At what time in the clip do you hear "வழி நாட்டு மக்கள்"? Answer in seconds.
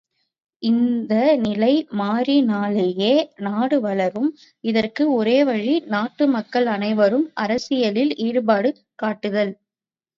5.45-6.69